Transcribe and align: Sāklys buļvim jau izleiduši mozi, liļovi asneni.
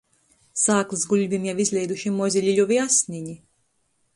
Sāklys 0.61 1.03
buļvim 1.11 1.45
jau 1.49 1.55
izleiduši 1.65 2.15
mozi, 2.17 2.43
liļovi 2.47 2.81
asneni. 2.89 3.37